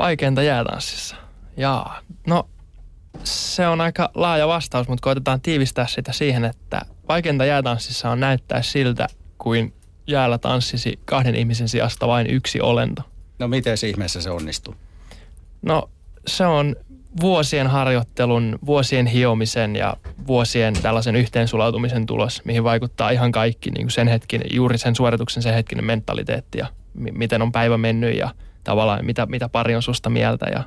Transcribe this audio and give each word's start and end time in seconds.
Vaikeinta 0.00 0.42
jäätanssissa. 0.42 1.16
Jaa, 1.56 2.00
no 2.26 2.48
se 3.24 3.66
on 3.66 3.80
aika 3.80 4.10
laaja 4.14 4.48
vastaus, 4.48 4.88
mutta 4.88 5.02
koitetaan 5.02 5.40
tiivistää 5.40 5.86
sitä 5.86 6.12
siihen, 6.12 6.44
että 6.44 6.80
vaikeinta 7.08 7.44
jäätanssissa 7.44 8.10
on 8.10 8.20
näyttää 8.20 8.62
siltä, 8.62 9.06
kuin 9.38 9.74
jäällä 10.06 10.38
tanssisi 10.38 10.98
kahden 11.04 11.34
ihmisen 11.34 11.68
sijasta 11.68 12.06
vain 12.08 12.26
yksi 12.30 12.60
olento. 12.60 13.02
No 13.38 13.48
miten 13.48 13.78
se 13.78 13.88
ihmeessä 13.88 14.20
se 14.20 14.30
onnistuu? 14.30 14.74
No 15.62 15.90
se 16.26 16.46
on 16.46 16.76
vuosien 17.20 17.66
harjoittelun, 17.66 18.58
vuosien 18.66 19.06
hiomisen 19.06 19.76
ja 19.76 19.96
vuosien 20.26 20.74
tällaisen 20.82 21.16
yhteensulautumisen 21.16 22.06
tulos, 22.06 22.44
mihin 22.44 22.64
vaikuttaa 22.64 23.10
ihan 23.10 23.32
kaikki 23.32 23.70
niin 23.70 23.84
kuin 23.84 23.90
sen 23.92 24.08
hetkin, 24.08 24.42
juuri 24.52 24.78
sen 24.78 24.96
suorituksen 24.96 25.42
sen 25.42 25.54
hetkinen 25.54 25.84
mentaliteetti 25.84 26.58
ja 26.58 26.66
m- 26.94 27.18
miten 27.18 27.42
on 27.42 27.52
päivä 27.52 27.78
mennyt 27.78 28.16
ja 28.16 28.30
tavallaan 28.64 29.04
mitä, 29.04 29.26
mitä 29.26 29.48
pari 29.48 29.76
on 29.76 29.82
susta 29.82 30.10
mieltä 30.10 30.46
ja 30.52 30.62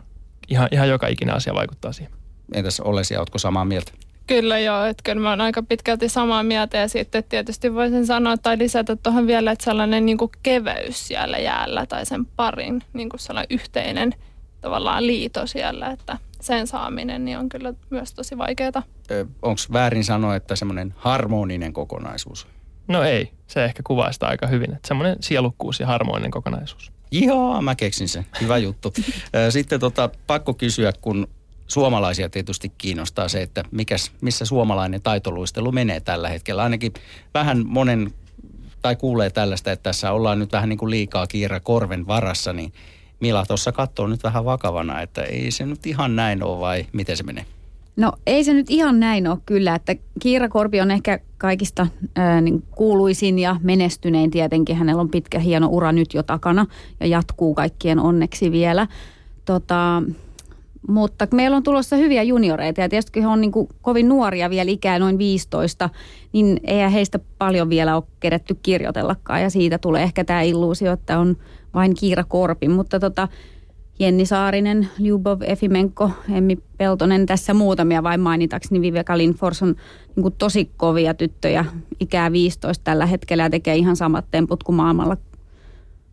ihan, 0.48 0.68
ihan 0.72 0.90
joka 0.90 1.08
ikinen 1.08 1.36
asia 1.36 1.54
vaikuttaa 1.54 1.94
siihen. 1.94 2.14
Entäs 2.54 2.80
Olesia, 2.80 3.20
ootko 3.20 3.38
samaa 3.38 3.66
mieltä? 3.66 3.92
Kyllä 4.28 4.60
joo, 4.60 4.86
että 4.86 5.04
kyllä 5.04 5.22
mä 5.22 5.30
oon 5.30 5.42
aika 5.42 5.64
pitkälti 5.64 6.10
samaa 6.10 6.44
mieltä 6.44 6.78
ja 6.78 6.88
sitten 6.88 7.24
tietysti 7.24 7.74
voisin 7.74 8.06
sanoa 8.06 8.38
tai 8.38 8.58
lisätä 8.58 8.96
tuohon 8.96 9.28
vielä, 9.28 9.52
että 9.52 9.66
sellainen 9.66 10.06
niin 10.06 10.18
kuin 10.18 10.32
keveys 10.44 11.08
siellä 11.08 11.38
jäällä 11.38 11.86
tai 11.86 12.06
sen 12.06 12.26
parin 12.26 12.84
niin 12.94 13.10
kuin 13.10 13.20
sellainen 13.20 13.56
yhteinen 13.56 14.14
tavallaan 14.62 15.08
liito 15.08 15.48
siellä, 15.48 15.92
että 15.92 16.18
sen 16.42 16.68
saaminen 16.68 17.26
niin 17.26 17.38
on 17.38 17.50
kyllä 17.50 17.74
myös 17.90 18.14
tosi 18.14 18.38
vaikeaa. 18.38 18.84
Onko 19.42 19.62
väärin 19.74 20.04
sanoa, 20.04 20.36
että 20.36 20.56
semmoinen 20.56 20.94
harmoninen 20.98 21.74
kokonaisuus? 21.74 22.48
No 22.88 23.04
ei, 23.04 23.32
se 23.48 23.66
ehkä 23.66 23.84
kuvaa 23.84 24.12
sitä 24.12 24.28
aika 24.28 24.48
hyvin, 24.48 24.74
että 24.74 24.88
semmoinen 24.88 25.16
sielukkuus 25.20 25.80
ja 25.80 25.88
harmoninen 25.88 26.32
kokonaisuus. 26.32 26.92
Joo, 27.22 27.62
mä 27.62 27.76
keksin 27.76 28.10
sen. 28.10 28.26
Hyvä 28.42 28.58
juttu. 28.58 28.94
Sitten 29.50 29.80
tota, 29.80 30.10
pakko 30.28 30.54
kysyä, 30.54 30.94
kun 31.02 31.28
suomalaisia 31.68 32.30
tietysti 32.30 32.72
kiinnostaa 32.78 33.28
se, 33.28 33.42
että 33.42 33.64
mikäs, 33.72 34.12
missä 34.22 34.46
suomalainen 34.46 35.02
taitoluistelu 35.02 35.72
menee 35.72 36.00
tällä 36.00 36.30
hetkellä. 36.30 36.64
Ainakin 36.64 36.94
vähän 37.34 37.64
monen, 37.68 38.14
tai 38.82 38.96
kuulee 38.96 39.30
tällaista, 39.30 39.72
että 39.72 39.84
tässä 39.84 40.12
ollaan 40.12 40.40
nyt 40.40 40.52
vähän 40.52 40.70
niin 40.70 40.80
kuin 40.80 40.90
liikaa 40.90 41.28
kiira 41.28 41.60
korven 41.60 42.08
varassa, 42.08 42.54
niin 42.54 42.74
Mila 43.24 43.46
tuossa 43.46 43.72
katsoo 43.72 44.08
nyt 44.08 44.24
vähän 44.24 44.46
vakavana, 44.46 45.02
että 45.02 45.24
ei 45.24 45.52
se 45.52 45.66
nyt 45.66 45.86
ihan 45.86 46.16
näin 46.16 46.44
ole 46.44 46.60
vai 46.60 46.86
miten 46.94 47.18
se 47.18 47.24
menee? 47.24 47.46
No 47.96 48.12
ei 48.28 48.44
se 48.44 48.54
nyt 48.54 48.70
ihan 48.70 49.00
näin 49.00 49.28
ole 49.28 49.38
kyllä, 49.46 49.76
että 49.76 49.96
Kiira 50.20 50.50
Korpi 50.50 50.82
on 50.82 50.92
ehkä 50.92 51.20
kaikista 51.38 51.88
ää, 52.16 52.42
niin 52.42 52.64
kuuluisin 52.72 53.40
ja 53.40 53.56
menestynein 53.62 54.32
tietenkin. 54.32 54.76
Hänellä 54.76 55.02
on 55.02 55.10
pitkä 55.10 55.40
hieno 55.40 55.68
ura 55.72 55.92
nyt 55.92 56.14
jo 56.14 56.24
takana 56.24 56.66
ja 57.00 57.08
jatkuu 57.08 57.54
kaikkien 57.54 58.00
onneksi 58.00 58.52
vielä. 58.52 58.88
Tota, 59.46 60.04
mutta 60.88 61.28
meillä 61.34 61.58
on 61.58 61.64
tulossa 61.64 61.96
hyviä 61.96 62.24
junioreita 62.24 62.82
ja 62.82 62.90
tietysti 62.90 63.22
he 63.22 63.28
on 63.28 63.42
niin 63.42 63.52
kuin 63.52 63.68
kovin 63.82 64.10
nuoria 64.10 64.50
vielä 64.50 64.72
ikää 64.72 65.00
noin 65.00 65.18
15, 65.18 65.90
niin 66.34 66.60
ei 66.64 66.94
heistä 66.94 67.20
paljon 67.38 67.70
vielä 67.70 67.96
ole 67.96 68.04
kerätty 68.20 68.58
kirjoitellakaan 68.64 69.42
ja 69.42 69.50
siitä 69.50 69.78
tulee 69.78 70.04
ehkä 70.04 70.24
tämä 70.24 70.42
illuusio, 70.42 70.92
että 70.92 71.20
on 71.20 71.38
vain 71.74 71.96
Kiira 71.96 72.24
Korpi, 72.24 72.68
mutta 72.68 73.00
tota, 73.00 73.28
Jenni 74.00 74.26
Saarinen, 74.26 74.88
Ljubov 75.00 75.42
Efimenko, 75.42 76.12
Emmi 76.34 76.58
Peltonen, 76.78 77.26
tässä 77.26 77.54
muutamia 77.54 78.04
vain 78.04 78.20
mainitakseni. 78.20 78.82
Viveka 78.82 79.18
Lindfors 79.18 79.64
on 79.64 79.76
niin 80.16 80.22
kuin 80.22 80.36
tosi 80.38 80.72
kovia 80.78 81.14
tyttöjä, 81.14 81.66
ikää 82.00 82.32
15 82.32 82.84
tällä 82.84 83.06
hetkellä 83.06 83.44
ja 83.44 83.50
tekee 83.50 83.76
ihan 83.76 83.96
samat 83.96 84.26
temput 84.32 84.64
kuin 84.64 84.76
maailmalla 84.76 85.18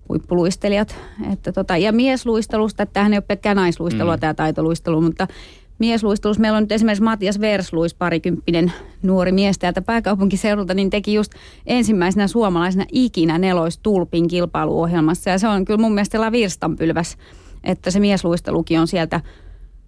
huippuluistelijat. 0.09 0.97
Että 1.33 1.53
tota, 1.53 1.77
ja 1.77 1.93
miesluistelusta, 1.93 2.83
että 2.83 2.93
tämähän 2.93 3.13
ei 3.13 3.17
ole 3.17 3.25
pelkkää 3.29 3.55
naisluistelua 3.55 4.17
mm. 4.17 4.21
tämä 4.21 4.35
taitoluistelu, 4.35 5.01
mutta 5.01 5.27
miesluistelussa 5.79 6.41
meillä 6.41 6.57
on 6.57 6.63
nyt 6.63 6.73
esimerkiksi 6.73 7.03
Matias 7.03 7.41
Versluis, 7.41 7.95
parikymppinen 7.95 8.73
nuori 9.03 9.33
mies 9.33 9.59
täältä 9.59 9.83
pääkaupunkiseudulta, 9.83 10.75
niin 10.75 10.91
teki 10.91 11.15
just 11.15 11.33
ensimmäisenä 11.67 12.29
suomalaisena 12.29 12.85
ikinä 12.93 13.39
neloistulpin 13.39 14.29
kilpailuohjelmassa. 14.29 15.31
Ja 15.31 15.39
se 15.39 15.49
on 15.49 15.65
kyllä 15.65 15.81
mun 15.81 15.95
mielestä 15.95 16.33
virstanpylväs, 16.33 17.17
että 17.65 17.91
se 17.91 18.01
miesluistelukin 18.01 18.81
on 18.81 18.87
sieltä 18.87 19.21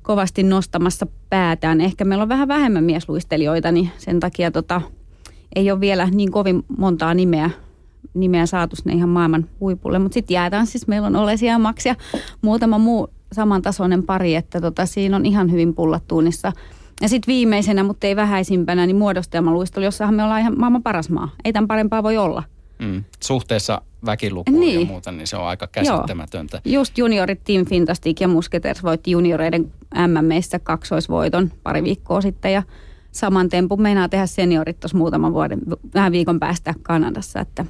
kovasti 0.03 0.43
nostamassa 0.43 1.07
päätään. 1.31 1.81
Ehkä 1.81 2.05
meillä 2.05 2.23
on 2.23 2.29
vähän 2.29 2.49
vähemmän 2.49 2.85
miesluistelijoita, 2.85 3.73
niin 3.73 3.91
sen 3.99 4.21
takia 4.21 4.51
tota, 4.51 4.81
ei 5.57 5.71
ole 5.71 5.81
vielä 5.81 6.09
niin 6.13 6.33
kovin 6.33 6.65
montaa 6.79 7.15
nimeä 7.15 7.51
nimeä 8.15 8.47
saatu 8.47 8.77
sinne 8.77 8.95
ihan 8.95 9.09
maailman 9.09 9.49
huipulle. 9.61 9.99
Mutta 9.99 10.15
sitten 10.15 10.35
jäätään 10.35 10.67
siis, 10.67 10.87
meillä 10.87 11.07
on 11.07 11.17
Olesia 11.17 11.59
Max 11.59 11.87
ja 11.87 11.95
muutama 12.43 12.79
muu 12.79 13.09
samantasoinen 13.33 14.03
pari, 14.03 14.35
että 14.35 14.61
tota, 14.61 14.87
siinä 14.87 15.17
on 15.17 15.27
ihan 15.27 15.51
hyvin 15.51 15.75
pullat 15.75 16.03
tuunissa. 16.09 16.53
Ja 17.01 17.09
sitten 17.09 17.33
viimeisenä, 17.33 17.83
mutta 17.83 18.07
ei 18.07 18.17
vähäisimpänä, 18.17 18.87
niin 18.87 18.97
muodostelmaluistelu, 18.97 19.85
jossahan 19.85 20.15
me 20.15 20.25
ollaan 20.25 20.41
ihan 20.41 20.59
maailman 20.59 20.83
paras 20.83 21.11
maa. 21.11 21.29
Ei 21.45 21.53
tämän 21.53 21.69
parempaa 21.69 22.03
voi 22.03 22.17
olla. 22.17 22.43
Mm. 22.79 23.05
Suhteessa 23.21 23.83
väkilukuun 24.05 24.61
niin. 24.61 24.81
ja 24.81 24.87
muuta, 24.87 25.13
niin 25.13 25.27
se 25.27 25.37
on 25.37 25.47
aika 25.47 25.67
käsittämätöntä. 25.67 26.61
Joo. 26.65 26.81
Just 26.81 26.99
juniorit 26.99 27.45
Team 27.45 27.67
Fantastic 27.67 28.21
ja 28.21 28.29
Musketers 28.29 28.83
voitti 28.83 29.11
junioreiden 29.11 29.73
MMEissä 30.09 30.59
kaksoisvoiton 30.59 31.53
pari 31.63 31.83
viikkoa 31.83 32.21
sitten 32.21 32.53
ja 32.53 32.63
saman 33.13 33.49
tempun 33.49 33.83
meinaa 33.83 34.09
tehdä 34.09 34.27
seniorit 34.27 34.81
tuossa 34.81 34.99
muutaman 34.99 35.33
vuoden, 35.33 35.59
vähän 35.95 36.13
viikon 36.13 36.41
päästä 36.41 36.75
Kanadassa, 36.83 37.41
että 37.41 37.65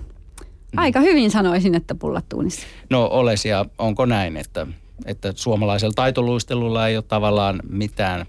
Aika 0.76 1.00
hyvin 1.00 1.30
sanoisin, 1.30 1.74
että 1.74 1.94
pullat 1.94 2.28
tuunissa. 2.28 2.66
No 2.90 3.08
Olesia, 3.12 3.64
onko 3.78 4.06
näin, 4.06 4.36
että, 4.36 4.66
että 5.06 5.32
suomalaisella 5.36 5.92
taitoluistelulla 5.96 6.88
ei 6.88 6.96
ole 6.96 7.04
tavallaan 7.08 7.62
mitään 7.68 8.26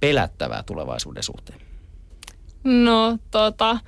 pelättävää 0.00 0.62
tulevaisuuden 0.62 1.22
suhteen? 1.22 1.58
No 2.64 3.18
tota, 3.30 3.78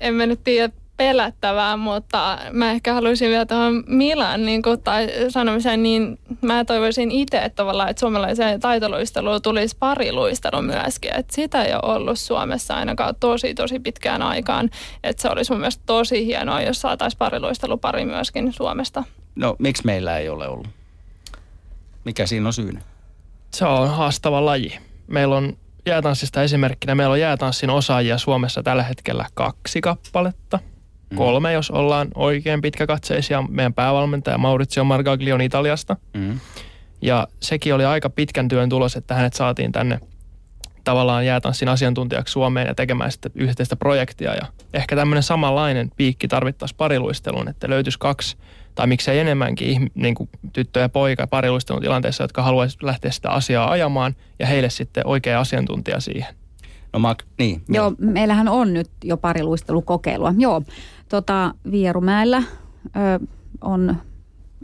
en 0.00 0.14
mä 0.14 0.26
nyt 0.26 0.44
tiedä 0.44 0.72
pelättävää, 0.98 1.76
mutta 1.76 2.38
mä 2.52 2.70
ehkä 2.70 2.94
haluaisin 2.94 3.30
vielä 3.30 3.46
tuohon 3.46 3.84
Milan 3.86 4.46
niin 4.46 4.62
kuin, 4.62 4.82
tai 4.82 5.08
sanomiseen, 5.28 5.82
niin 5.82 6.18
mä 6.42 6.64
toivoisin 6.64 7.10
itse, 7.10 7.38
että 7.38 7.56
tavallaan, 7.56 7.90
että 7.90 8.00
suomalaiseen 8.00 8.60
taitoluisteluun 8.60 9.42
tulisi 9.42 9.76
pariluistelu 9.78 10.62
myöskin. 10.62 11.16
Että 11.16 11.34
sitä 11.34 11.64
ei 11.64 11.72
ole 11.72 11.94
ollut 11.94 12.18
Suomessa 12.18 12.74
ainakaan 12.74 13.14
tosi, 13.20 13.54
tosi 13.54 13.80
pitkään 13.80 14.22
aikaan. 14.22 14.70
Että 15.04 15.22
se 15.22 15.28
olisi 15.28 15.52
mun 15.52 15.60
mielestä 15.60 15.82
tosi 15.86 16.26
hienoa, 16.26 16.62
jos 16.62 16.80
saataisiin 16.80 17.18
pariluistelupari 17.18 18.04
myöskin 18.04 18.52
Suomesta. 18.52 19.04
No, 19.36 19.56
miksi 19.58 19.86
meillä 19.86 20.18
ei 20.18 20.28
ole 20.28 20.48
ollut? 20.48 20.68
Mikä 22.04 22.26
siinä 22.26 22.46
on 22.46 22.52
syynä? 22.52 22.80
Se 23.50 23.64
on 23.64 23.88
haastava 23.88 24.44
laji. 24.44 24.78
Meillä 25.06 25.36
on 25.36 25.56
jäätanssista 25.86 26.42
esimerkkinä, 26.42 26.94
meillä 26.94 27.12
on 27.12 27.20
jäätanssin 27.20 27.70
osaajia 27.70 28.18
Suomessa 28.18 28.62
tällä 28.62 28.82
hetkellä 28.82 29.26
kaksi 29.34 29.80
kappaletta– 29.80 30.58
Mm. 31.10 31.16
Kolme, 31.16 31.52
jos 31.52 31.70
ollaan 31.70 32.08
oikein 32.14 32.60
pitkäkatseisia. 32.60 33.44
Meidän 33.48 33.74
päävalmentaja 33.74 34.38
Maurizio 34.38 34.84
Margaglio 34.84 35.34
on 35.34 35.40
Italiasta. 35.40 35.96
Mm. 36.14 36.40
Ja 37.02 37.28
sekin 37.40 37.74
oli 37.74 37.84
aika 37.84 38.10
pitkän 38.10 38.48
työn 38.48 38.68
tulos, 38.68 38.96
että 38.96 39.14
hänet 39.14 39.34
saatiin 39.34 39.72
tänne 39.72 40.00
tavallaan 40.84 41.26
jäätanssin 41.26 41.68
asiantuntijaksi 41.68 42.32
Suomeen 42.32 42.66
ja 42.66 42.74
tekemään 42.74 43.12
sitten 43.12 43.32
yhteistä 43.34 43.76
projektia. 43.76 44.34
Ja 44.34 44.46
ehkä 44.74 44.96
tämmöinen 44.96 45.22
samanlainen 45.22 45.90
piikki 45.96 46.28
tarvittaisiin 46.28 46.76
pariluisteluun, 46.76 47.48
että 47.48 47.70
löytyisi 47.70 47.98
kaksi 47.98 48.36
tai 48.74 48.86
miksei 48.86 49.18
enemmänkin 49.18 49.90
niin 49.94 50.14
kuin 50.14 50.28
tyttö 50.52 50.80
ja 50.80 50.88
poika 50.88 51.26
pariluistelun 51.26 51.82
tilanteessa, 51.82 52.24
jotka 52.24 52.42
haluaisivat 52.42 52.82
lähteä 52.82 53.10
sitä 53.10 53.30
asiaa 53.30 53.70
ajamaan 53.70 54.16
ja 54.38 54.46
heille 54.46 54.70
sitten 54.70 55.06
oikea 55.06 55.40
asiantuntija 55.40 56.00
siihen. 56.00 56.34
No 56.92 56.98
Mark, 56.98 57.24
niin. 57.38 57.62
Joo, 57.68 57.92
meillähän 57.98 58.48
on 58.48 58.74
nyt 58.74 58.90
jo 59.04 59.16
pariluistelukokeilua. 59.16 60.34
Joo, 60.38 60.62
tota, 61.08 61.54
Vierumäellä 61.70 62.42
ö, 62.86 63.26
on, 63.60 63.96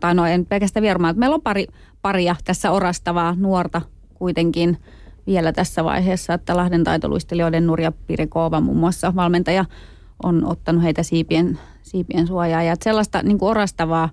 tai 0.01 0.15
no 0.15 0.27
en 0.27 0.47
pelkästään 0.47 0.83
Vierumäellä, 0.83 1.19
meillä 1.19 1.35
on 1.35 1.43
pari, 1.43 1.67
paria 2.03 2.37
tässä 2.45 2.71
orastavaa 2.71 3.35
nuorta 3.38 3.81
kuitenkin 4.15 4.79
vielä 5.26 5.53
tässä 5.53 5.85
vaiheessa, 5.85 6.35
että 6.35 6.56
Lahden 6.56 6.85
taitoluistelijoiden 6.85 7.67
Nurja 7.67 7.93
Pirikova 8.06 8.61
muun 8.61 8.79
muassa 8.79 9.15
valmentaja 9.17 9.65
on 10.23 10.47
ottanut 10.47 10.82
heitä 10.82 11.03
siipien, 11.03 11.59
siipien 11.82 12.26
suojaa. 12.26 12.62
Ja 12.62 12.76
sellaista 12.85 13.23
niin 13.23 13.38
kuin 13.38 13.50
orastavaa 13.50 14.09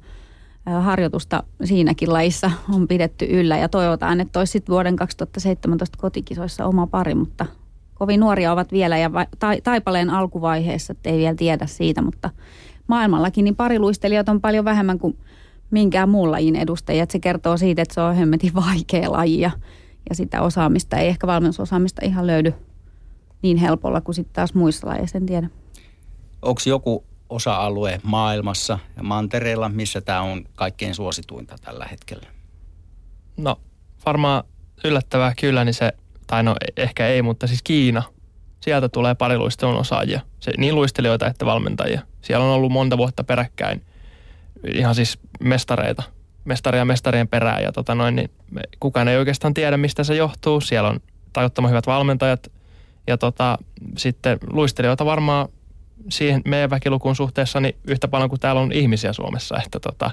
harjoitusta 0.66 1.44
siinäkin 1.64 2.14
lajissa 2.14 2.52
on 2.74 2.88
pidetty 2.88 3.26
yllä 3.26 3.58
ja 3.58 3.70
toivotaan, 3.70 4.22
että 4.22 4.40
olisi 4.40 4.52
sitten 4.52 4.74
vuoden 4.74 4.96
2017 4.96 5.98
kotikisoissa 5.98 6.66
oma 6.66 6.88
pari, 6.88 7.16
mutta 7.16 7.46
kovin 8.02 8.20
nuoria 8.20 8.52
ovat 8.52 8.72
vielä 8.72 8.98
ja 8.98 9.12
ta- 9.40 9.62
taipaleen 9.64 10.10
alkuvaiheessa, 10.10 10.92
että 10.92 11.10
ei 11.10 11.18
vielä 11.18 11.36
tiedä 11.36 11.68
siitä, 11.68 12.02
mutta 12.02 12.30
maailmallakin 12.88 13.46
niin 13.46 13.56
pariluistelijat 13.56 14.30
on 14.30 14.42
paljon 14.42 14.66
vähemmän 14.66 15.00
kuin 15.00 15.18
minkään 15.72 16.10
muun 16.10 16.32
lajin 16.32 16.56
edustajia. 16.56 17.04
Että 17.04 17.14
se 17.14 17.20
kertoo 17.20 17.58
siitä, 17.58 17.82
että 17.82 17.94
se 17.94 18.02
on 18.02 18.16
hemmetin 18.16 18.54
vaikea 18.56 19.12
laji 19.12 19.40
ja, 19.40 19.52
ja 20.10 20.16
sitä 20.16 20.42
osaamista 20.42 20.98
ei 20.98 21.08
ehkä 21.08 21.28
valmennusosaamista 21.28 22.06
ihan 22.06 22.28
löydy 22.28 22.54
niin 23.42 23.58
helpolla 23.58 24.02
kuin 24.02 24.16
sitten 24.16 24.34
taas 24.34 24.54
muissa 24.54 24.88
lajeissa, 24.88 25.18
en 25.18 25.26
tiedä. 25.26 25.50
Onko 26.42 26.62
joku 26.66 27.04
osa-alue 27.30 28.00
maailmassa 28.04 28.80
ja 28.98 29.04
mantereella, 29.04 29.70
missä 29.70 30.02
tämä 30.02 30.22
on 30.22 30.46
kaikkein 30.56 30.96
suosituinta 30.96 31.56
tällä 31.62 31.86
hetkellä? 31.92 32.28
No 33.38 33.56
varmaan 34.06 34.44
yllättävää 34.84 35.34
kyllä, 35.42 35.66
niin 35.66 35.74
se, 35.74 35.94
tai 36.32 36.44
no 36.44 36.56
e- 36.68 36.82
ehkä 36.82 37.08
ei, 37.08 37.22
mutta 37.22 37.48
siis 37.48 37.62
Kiina. 37.64 38.04
Sieltä 38.60 38.90
tulee 38.90 39.16
pari 39.16 39.38
luistelun 39.38 39.78
osaajia, 39.78 40.22
se, 40.40 40.52
niin 40.58 40.76
luistelijoita 40.76 41.28
että 41.28 41.46
valmentajia. 41.46 42.02
Siellä 42.22 42.46
on 42.46 42.52
ollut 42.52 42.72
monta 42.72 42.98
vuotta 42.98 43.24
peräkkäin 43.24 43.82
ihan 44.74 44.96
siis 44.96 45.20
mestareita, 45.40 46.04
mestaria 46.46 46.86
mestarien 46.86 47.28
perään 47.28 47.64
ja 47.64 47.72
tota 47.72 47.96
noin, 47.96 48.16
niin 48.16 48.32
me, 48.52 48.62
kukaan 48.80 49.08
ei 49.08 49.18
oikeastaan 49.18 49.54
tiedä, 49.54 49.78
mistä 49.78 50.04
se 50.04 50.16
johtuu. 50.16 50.62
Siellä 50.62 50.90
on 50.90 51.00
tajuttoman 51.34 51.72
hyvät 51.72 51.88
valmentajat 51.88 52.52
ja 53.08 53.18
tota, 53.18 53.58
sitten 53.98 54.38
luistelijoita 54.50 55.06
varmaan 55.06 55.48
siihen 56.10 56.42
meidän 56.46 56.70
väkilukuun 56.70 57.16
suhteessa 57.16 57.60
niin 57.60 57.76
yhtä 57.88 58.08
paljon 58.08 58.30
kuin 58.30 58.40
täällä 58.40 58.62
on 58.62 58.72
ihmisiä 58.72 59.14
Suomessa, 59.14 59.58
että, 59.66 59.80
tota, 59.80 60.12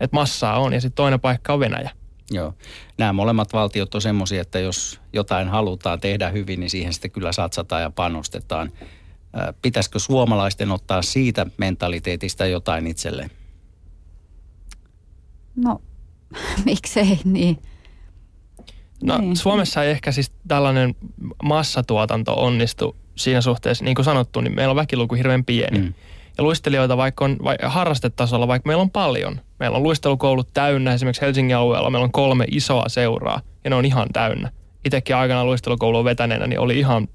että 0.00 0.16
massaa 0.16 0.58
on 0.58 0.72
ja 0.72 0.80
sitten 0.80 0.96
toinen 0.96 1.20
paikka 1.20 1.52
on 1.52 1.60
Venäjä. 1.60 1.90
Joo. 2.30 2.54
Nämä 2.98 3.12
molemmat 3.12 3.52
valtiot 3.52 3.94
on 3.94 4.02
semmoisia, 4.02 4.40
että 4.40 4.58
jos 4.58 5.00
jotain 5.12 5.48
halutaan 5.48 6.00
tehdä 6.00 6.30
hyvin, 6.30 6.60
niin 6.60 6.70
siihen 6.70 6.92
sitten 6.92 7.10
kyllä 7.10 7.32
satsataan 7.32 7.82
ja 7.82 7.90
panostetaan. 7.90 8.72
Pitäisikö 9.62 9.98
suomalaisten 9.98 10.70
ottaa 10.70 11.02
siitä 11.02 11.46
mentaliteetista 11.56 12.46
jotain 12.46 12.86
itselleen? 12.86 13.30
No, 15.56 15.82
miksei 16.66 17.18
niin. 17.24 17.58
No 19.02 19.18
niin. 19.18 19.36
Suomessa 19.36 19.84
ei 19.84 19.90
ehkä 19.90 20.12
siis 20.12 20.32
tällainen 20.48 20.94
massatuotanto 21.42 22.34
onnistu 22.34 22.96
siinä 23.16 23.40
suhteessa, 23.40 23.84
niin 23.84 23.94
kuin 23.94 24.04
sanottu, 24.04 24.40
niin 24.40 24.54
meillä 24.54 24.70
on 24.70 24.76
väkiluku 24.76 25.14
hirveän 25.14 25.44
pieni. 25.44 25.78
Mm. 25.78 25.94
Ja 26.38 26.44
luistelijoita 26.44 26.96
vaikka 26.96 27.24
on 27.24 27.36
vai, 27.44 27.56
harrastetasolla, 27.62 28.48
vaikka 28.48 28.66
meillä 28.66 28.80
on 28.80 28.90
paljon. 28.90 29.40
Meillä 29.58 29.76
on 29.76 29.82
luistelukoulut 29.82 30.48
täynnä, 30.54 30.94
esimerkiksi 30.94 31.22
Helsingin 31.22 31.56
alueella 31.56 31.90
meillä 31.90 32.04
on 32.04 32.12
kolme 32.12 32.44
isoa 32.50 32.84
seuraa 32.88 33.40
ja 33.64 33.70
ne 33.70 33.76
on 33.76 33.84
ihan 33.84 34.08
täynnä. 34.12 34.50
Itsekin 34.84 35.16
aikana 35.16 35.44
luistelukoulun 35.44 36.04
vetäneenä 36.04 36.46
niin 36.46 36.60
oli 36.60 36.78
ihan 36.78 37.08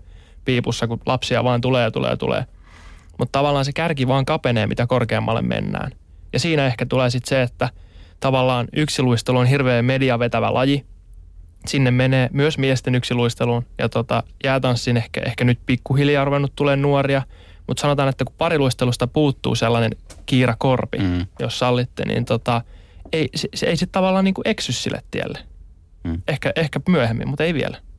piipussa, 0.45 0.87
kun 0.87 1.01
lapsia 1.05 1.43
vaan 1.43 1.61
tulee 1.61 1.83
ja 1.83 1.91
tulee 1.91 2.09
ja 2.09 2.17
tulee. 2.17 2.45
Mutta 3.17 3.39
tavallaan 3.39 3.65
se 3.65 3.71
kärki 3.73 4.07
vaan 4.07 4.25
kapenee, 4.25 4.67
mitä 4.67 4.87
korkeammalle 4.87 5.41
mennään. 5.41 5.91
Ja 6.33 6.39
siinä 6.39 6.65
ehkä 6.65 6.85
tulee 6.85 7.09
sitten 7.09 7.29
se, 7.29 7.41
että 7.41 7.69
tavallaan 8.19 8.67
yksiluistelu 8.73 9.37
on 9.37 9.45
hirveän 9.45 9.85
mediavetävä 9.85 10.53
laji. 10.53 10.85
Sinne 11.65 11.91
menee 11.91 12.29
myös 12.33 12.57
miesten 12.57 12.95
yksiluisteluun 12.95 13.65
ja 13.77 13.89
tota, 13.89 14.23
jäätanssin 14.43 14.97
ehkä, 14.97 15.21
ehkä 15.25 15.43
nyt 15.43 15.59
pikkuhiljaa 15.65 16.25
ruvennut 16.25 16.51
tulee 16.55 16.75
nuoria– 16.75 17.21
mutta 17.69 17.81
sanotaan, 17.81 18.09
että 18.09 18.25
kun 18.25 18.35
pariluistelusta 18.37 19.07
puuttuu 19.07 19.55
sellainen 19.55 19.91
kiirakorpi, 20.25 20.97
mm. 20.97 21.25
jos 21.39 21.59
sallitte, 21.59 22.05
niin 22.05 22.25
tota, 22.25 22.61
ei, 23.13 23.29
se, 23.35 23.49
se 23.55 23.65
ei 23.65 23.77
sitten 23.77 23.91
tavallaan 23.91 24.25
niin 24.25 24.33
kuin 24.33 24.47
eksy 24.47 24.73
sille 24.73 25.01
tielle. 25.11 25.39
Mm. 26.03 26.21
Ehkä, 26.27 26.51
ehkä 26.55 26.79
myöhemmin, 26.89 27.27
mutta 27.27 27.43
ei 27.43 27.53
vielä. 27.53 27.81